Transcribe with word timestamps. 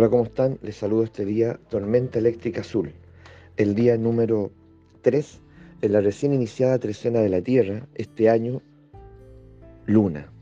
Hola, 0.00 0.08
¿cómo 0.08 0.24
están? 0.24 0.58
Les 0.62 0.76
saludo 0.76 1.04
este 1.04 1.26
día, 1.26 1.60
Tormenta 1.68 2.18
Eléctrica 2.18 2.62
Azul, 2.62 2.94
el 3.58 3.74
día 3.74 3.98
número 3.98 4.50
3 5.02 5.42
en 5.82 5.92
la 5.92 6.00
recién 6.00 6.32
iniciada 6.32 6.78
trecena 6.78 7.20
de 7.20 7.28
la 7.28 7.42
Tierra, 7.42 7.86
este 7.96 8.30
año, 8.30 8.62
Luna. 9.84 10.32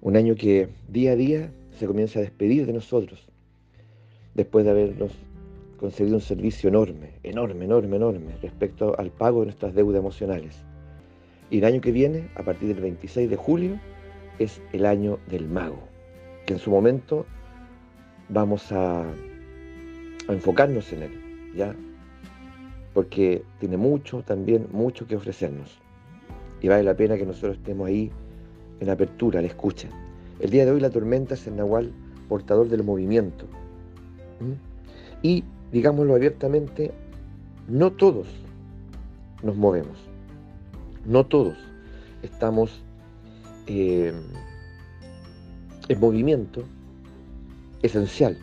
Un 0.00 0.16
año 0.16 0.34
que 0.34 0.68
día 0.88 1.12
a 1.12 1.14
día 1.14 1.52
se 1.78 1.86
comienza 1.86 2.18
a 2.18 2.22
despedir 2.22 2.66
de 2.66 2.72
nosotros, 2.72 3.28
después 4.34 4.64
de 4.64 4.72
habernos 4.72 5.12
concedido 5.78 6.16
un 6.16 6.20
servicio 6.20 6.70
enorme, 6.70 7.20
enorme, 7.22 7.66
enorme, 7.66 7.98
enorme, 7.98 8.32
respecto 8.42 8.98
al 8.98 9.12
pago 9.12 9.42
de 9.42 9.46
nuestras 9.46 9.76
deudas 9.76 10.00
emocionales. 10.00 10.56
Y 11.50 11.58
el 11.58 11.66
año 11.66 11.80
que 11.80 11.92
viene, 11.92 12.28
a 12.34 12.42
partir 12.42 12.74
del 12.74 12.82
26 12.82 13.30
de 13.30 13.36
julio, 13.36 13.80
es 14.40 14.60
el 14.72 14.86
año 14.86 15.20
del 15.28 15.46
mago, 15.46 15.84
que 16.46 16.54
en 16.54 16.58
su 16.58 16.72
momento 16.72 17.26
vamos 18.32 18.70
a, 18.72 19.04
enfocarnos 20.28 20.92
en 20.92 21.02
él, 21.02 21.10
¿ya? 21.56 21.74
Porque 22.94 23.42
tiene 23.58 23.76
mucho, 23.76 24.22
también 24.22 24.68
mucho 24.70 25.06
que 25.06 25.16
ofrecernos. 25.16 25.78
Y 26.60 26.68
vale 26.68 26.84
la 26.84 26.94
pena 26.94 27.16
que 27.16 27.26
nosotros 27.26 27.56
estemos 27.56 27.88
ahí 27.88 28.10
en 28.78 28.90
apertura, 28.90 29.40
la 29.40 29.48
escucha. 29.48 29.88
El 30.38 30.50
día 30.50 30.64
de 30.64 30.70
hoy 30.70 30.80
la 30.80 30.90
tormenta 30.90 31.34
es 31.34 31.46
el 31.46 31.56
Nahual 31.56 31.90
portador 32.28 32.68
del 32.68 32.84
movimiento. 32.84 33.46
Y, 35.22 35.44
digámoslo 35.72 36.14
abiertamente, 36.14 36.92
no 37.68 37.90
todos 37.92 38.28
nos 39.42 39.56
movemos. 39.56 39.98
No 41.04 41.26
todos 41.26 41.56
estamos 42.22 42.82
eh, 43.66 44.12
en 45.88 46.00
movimiento 46.00 46.64
esencial, 47.82 48.36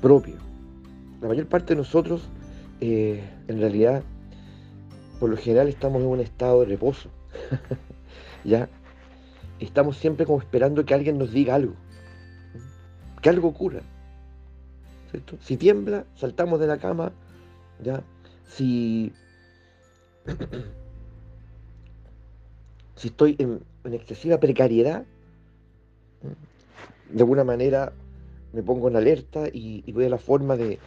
propio. 0.00 0.36
La 1.20 1.28
mayor 1.28 1.46
parte 1.46 1.74
de 1.74 1.76
nosotros, 1.76 2.22
eh, 2.80 3.22
en 3.48 3.58
realidad, 3.58 4.02
por 5.20 5.30
lo 5.30 5.36
general 5.36 5.68
estamos 5.68 6.02
en 6.02 6.08
un 6.08 6.20
estado 6.20 6.60
de 6.60 6.66
reposo. 6.66 7.08
ya 8.44 8.68
estamos 9.60 9.96
siempre 9.96 10.26
como 10.26 10.38
esperando 10.40 10.84
que 10.84 10.94
alguien 10.94 11.18
nos 11.18 11.32
diga 11.32 11.54
algo, 11.54 11.74
que 13.22 13.28
algo 13.28 13.48
ocurra. 13.48 13.80
Si 15.40 15.56
tiembla, 15.56 16.04
saltamos 16.16 16.58
de 16.58 16.66
la 16.66 16.78
cama, 16.78 17.12
ya. 17.82 18.02
Si, 18.46 19.12
si 22.96 23.08
estoy 23.08 23.36
en, 23.38 23.62
excesiva 23.92 24.40
precariedad, 24.40 25.04
de 27.10 27.20
alguna 27.20 27.44
manera 27.44 27.92
me 28.54 28.62
pongo 28.62 28.88
en 28.88 28.96
alerta 28.96 29.48
y, 29.52 29.82
y 29.84 29.92
voy 29.92 30.04
a 30.04 30.08
la 30.08 30.18
forma 30.18 30.56
de, 30.56 30.78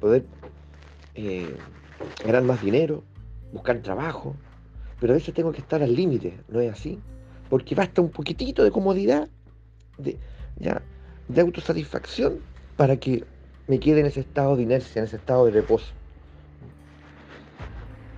poder 0.00 0.24
eh, 1.14 1.54
ganar 2.24 2.44
más 2.44 2.62
dinero, 2.62 3.02
buscar 3.52 3.78
trabajo, 3.80 4.36
pero 5.00 5.12
a 5.12 5.16
veces 5.16 5.34
tengo 5.34 5.52
que 5.52 5.60
estar 5.60 5.82
al 5.82 5.94
límite, 5.94 6.38
¿no 6.48 6.60
es 6.60 6.72
así? 6.72 7.00
Porque 7.50 7.74
basta 7.74 8.00
un 8.00 8.10
poquitito 8.10 8.62
de 8.62 8.70
comodidad, 8.70 9.28
de, 9.98 10.16
ya, 10.58 10.80
de 11.28 11.40
autosatisfacción, 11.40 12.38
para 12.76 12.96
que 12.96 13.24
me 13.66 13.80
quede 13.80 14.00
en 14.00 14.06
ese 14.06 14.20
estado 14.20 14.56
de 14.56 14.62
inercia, 14.62 15.00
en 15.00 15.06
ese 15.06 15.16
estado 15.16 15.46
de 15.46 15.52
reposo. 15.52 15.92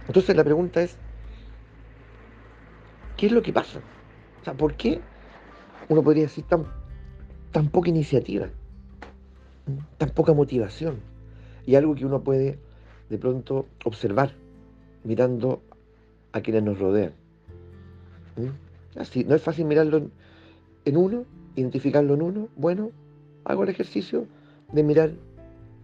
Entonces 0.07 0.37
la 0.37 0.45
pregunta 0.45 0.83
es, 0.83 0.97
¿qué 3.17 3.27
es 3.27 3.33
lo 3.33 3.43
que 3.43 3.53
pasa? 3.53 3.81
O 4.43 4.45
sea, 4.45 4.55
¿por 4.55 4.75
qué 4.75 5.01
uno 5.89 6.03
podría 6.03 6.25
decir 6.25 6.45
tan, 6.45 6.67
tan 7.51 7.69
poca 7.69 7.89
iniciativa? 7.89 8.49
Tan 9.98 10.11
poca 10.11 10.33
motivación. 10.33 11.01
Y 11.67 11.77
algo 11.77 11.94
que 11.94 12.05
uno 12.05 12.22
puede 12.22 12.59
de 13.09 13.19
pronto 13.19 13.66
observar 13.84 14.33
mirando 15.05 15.62
a 16.33 16.41
quienes 16.41 16.62
nos 16.62 16.78
rodean. 16.78 17.12
¿Mm? 18.37 18.99
Así, 18.99 19.25
no 19.25 19.34
es 19.34 19.43
fácil 19.43 19.66
mirarlo 19.66 20.11
en, 20.84 20.97
uno, 20.97 21.25
identificarlo 21.56 22.15
en 22.15 22.22
uno. 22.22 22.49
Bueno, 22.56 22.91
hago 23.44 23.62
el 23.65 23.69
ejercicio 23.71 24.27
de 24.72 24.83
mirar 24.83 25.12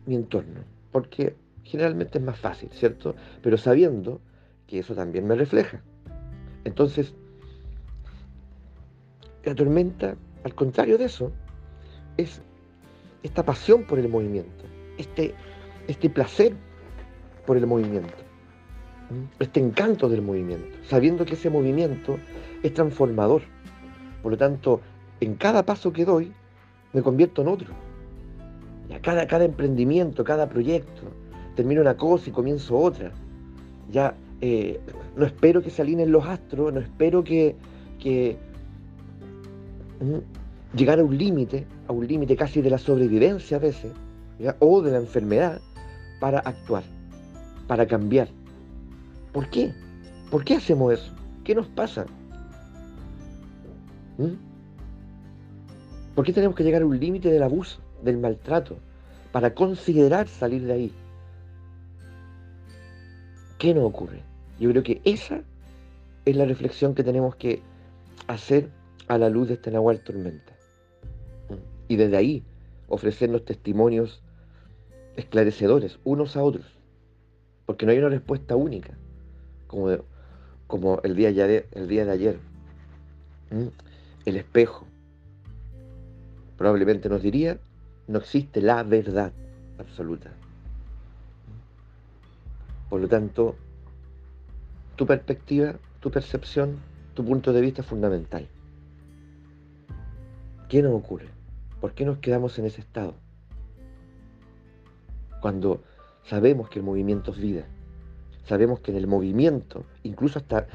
mi 0.06 0.14
entorno, 0.14 0.60
porque 0.92 1.34
generalmente 1.62 2.18
es 2.18 2.24
más 2.24 2.38
fácil, 2.38 2.70
¿cierto? 2.72 3.14
Pero 3.42 3.56
sabiendo 3.56 4.20
que 4.66 4.80
eso 4.80 4.94
también 4.94 5.26
me 5.26 5.34
refleja. 5.34 5.82
Entonces, 6.64 7.14
la 9.44 9.54
tormenta, 9.54 10.16
al 10.44 10.54
contrario 10.54 10.98
de 10.98 11.04
eso, 11.04 11.32
es 12.16 12.42
esta 13.22 13.44
pasión 13.44 13.84
por 13.84 13.98
el 13.98 14.08
movimiento, 14.08 14.64
este, 14.98 15.34
este 15.88 16.10
placer 16.10 16.54
por 17.46 17.56
el 17.56 17.66
movimiento, 17.66 18.14
este 19.38 19.60
encanto 19.60 20.08
del 20.08 20.22
movimiento, 20.22 20.76
sabiendo 20.86 21.24
que 21.24 21.34
ese 21.34 21.50
movimiento 21.50 22.18
es 22.62 22.72
transformador. 22.74 23.42
Por 24.22 24.32
lo 24.32 24.38
tanto, 24.38 24.80
en 25.20 25.34
cada 25.34 25.64
paso 25.64 25.92
que 25.92 26.04
doy, 26.04 26.32
me 26.92 27.02
convierto 27.02 27.42
en 27.42 27.48
otro. 27.48 27.74
Ya 28.88 29.00
cada, 29.00 29.26
cada 29.26 29.44
emprendimiento, 29.44 30.24
cada 30.24 30.48
proyecto, 30.48 31.02
termino 31.56 31.80
una 31.80 31.96
cosa 31.96 32.30
y 32.30 32.32
comienzo 32.32 32.76
otra. 32.76 33.12
Ya 33.90 34.14
eh, 34.40 34.80
no 35.16 35.26
espero 35.26 35.62
que 35.62 35.70
se 35.70 35.82
alineen 35.82 36.12
los 36.12 36.26
astros, 36.26 36.72
no 36.72 36.80
espero 36.80 37.22
que, 37.22 37.56
que 37.98 38.36
llegar 40.74 41.00
a 41.00 41.04
un 41.04 41.16
límite, 41.16 41.66
a 41.88 41.92
un 41.92 42.06
límite 42.06 42.36
casi 42.36 42.62
de 42.62 42.70
la 42.70 42.78
sobrevivencia 42.78 43.56
a 43.56 43.60
veces, 43.60 43.92
o 44.58 44.82
de 44.82 44.92
la 44.92 44.98
enfermedad, 44.98 45.60
para 46.20 46.38
actuar, 46.40 46.84
para 47.66 47.86
cambiar. 47.86 48.28
¿Por 49.32 49.48
qué? 49.50 49.72
¿Por 50.30 50.44
qué 50.44 50.56
hacemos 50.56 50.92
eso? 50.92 51.12
¿Qué 51.44 51.54
nos 51.54 51.66
pasa? 51.68 52.06
¿Mm? 54.18 54.34
¿Por 56.14 56.24
qué 56.24 56.32
tenemos 56.32 56.56
que 56.56 56.64
llegar 56.64 56.82
a 56.82 56.86
un 56.86 56.98
límite 56.98 57.30
del 57.30 57.42
abuso, 57.42 57.80
del 58.02 58.18
maltrato, 58.18 58.78
para 59.32 59.54
considerar 59.54 60.28
salir 60.28 60.66
de 60.66 60.72
ahí? 60.72 60.92
¿Qué 63.58 63.74
nos 63.74 63.84
ocurre? 63.84 64.22
Yo 64.58 64.70
creo 64.70 64.82
que 64.82 65.00
esa 65.04 65.40
es 66.24 66.36
la 66.36 66.44
reflexión 66.44 66.94
que 66.94 67.04
tenemos 67.04 67.34
que 67.36 67.62
hacer 68.26 68.70
a 69.08 69.18
la 69.18 69.28
luz 69.28 69.48
de 69.48 69.54
esta 69.54 69.70
Nahual 69.70 70.00
tormenta 70.00 70.59
y 71.90 71.96
desde 71.96 72.16
ahí 72.16 72.44
ofrecernos 72.88 73.44
testimonios 73.44 74.22
esclarecedores 75.16 75.98
unos 76.04 76.36
a 76.36 76.42
otros, 76.44 76.64
porque 77.66 77.84
no 77.84 77.90
hay 77.90 77.98
una 77.98 78.10
respuesta 78.10 78.54
única, 78.54 78.96
como, 79.66 79.88
como 80.68 81.00
el, 81.02 81.16
día 81.16 81.32
de, 81.32 81.66
el 81.72 81.88
día 81.88 82.04
de 82.04 82.12
ayer. 82.12 82.38
El 84.24 84.36
espejo 84.36 84.86
probablemente 86.56 87.08
nos 87.08 87.22
diría, 87.22 87.58
no 88.06 88.20
existe 88.20 88.62
la 88.62 88.84
verdad 88.84 89.32
absoluta. 89.76 90.30
Por 92.88 93.00
lo 93.00 93.08
tanto, 93.08 93.56
tu 94.94 95.06
perspectiva, 95.06 95.74
tu 95.98 96.12
percepción, 96.12 96.78
tu 97.14 97.24
punto 97.24 97.52
de 97.52 97.60
vista 97.60 97.82
es 97.82 97.88
fundamental. 97.88 98.46
¿Qué 100.68 100.82
nos 100.82 100.94
ocurre? 100.94 101.39
¿Por 101.80 101.92
qué 101.94 102.04
nos 102.04 102.18
quedamos 102.18 102.58
en 102.58 102.66
ese 102.66 102.80
estado? 102.80 103.14
Cuando 105.40 105.82
sabemos 106.24 106.68
que 106.68 106.78
el 106.78 106.84
movimiento 106.84 107.32
es 107.32 107.38
vida, 107.38 107.64
sabemos 108.44 108.80
que 108.80 108.90
en 108.90 108.98
el 108.98 109.06
movimiento, 109.06 109.84
incluso 110.02 110.38
hasta 110.38 110.66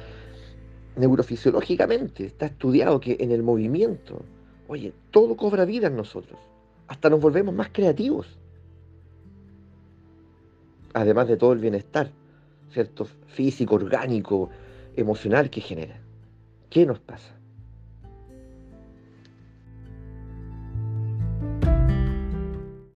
neurofisiológicamente, 0.95 2.25
está 2.25 2.47
estudiado 2.47 2.99
que 2.99 3.17
en 3.19 3.31
el 3.31 3.43
movimiento, 3.43 4.23
oye, 4.67 4.93
todo 5.11 5.37
cobra 5.37 5.65
vida 5.65 5.87
en 5.87 5.95
nosotros, 5.95 6.39
hasta 6.87 7.09
nos 7.09 7.19
volvemos 7.19 7.53
más 7.53 7.69
creativos. 7.71 8.39
Además 10.93 11.27
de 11.27 11.37
todo 11.37 11.53
el 11.53 11.59
bienestar, 11.59 12.09
¿cierto? 12.71 13.05
Físico, 13.27 13.75
orgánico, 13.75 14.49
emocional 14.95 15.49
que 15.49 15.61
genera. 15.61 15.99
¿Qué 16.69 16.85
nos 16.85 16.99
pasa? 16.99 17.34